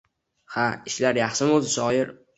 Ha-a, 0.53 0.71
ishlar 0.93 1.19
yaxshimi 1.21 1.55
o‘zi, 1.59 1.73
shoir? 1.77 2.15